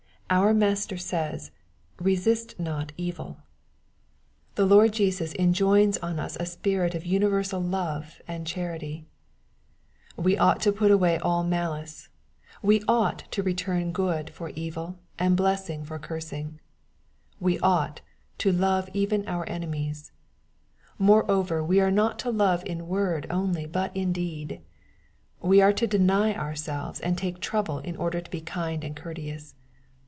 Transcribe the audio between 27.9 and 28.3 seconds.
order